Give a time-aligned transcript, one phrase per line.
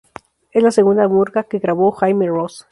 [0.49, 2.65] Es la segunda murga que grabó Jaime Ross.